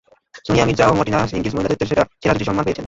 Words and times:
সানিয়া 0.45 0.65
মির্জা 0.67 0.83
এবং 0.87 0.95
Martina 0.99 1.19
Hingis 1.31 1.53
মহিলা 1.55 1.69
দ্বৈতের 1.69 1.89
সেরা 1.89 2.03
জুটির 2.31 2.47
সম্মান 2.49 2.63
পেয়েছেন। 2.65 2.79